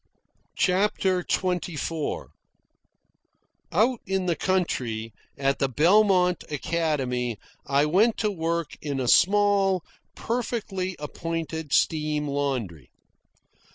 [0.57, 2.29] CHAPTER XXIV
[3.71, 9.83] Out in the country, at the Belmont Academy, I went to work in a small,
[10.15, 12.89] perfectly appointed steam laundry.